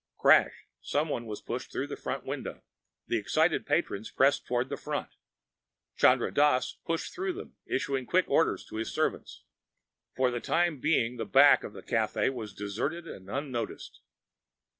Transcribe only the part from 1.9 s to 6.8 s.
front window. The excited patrons pressed toward the front. Chandra Dass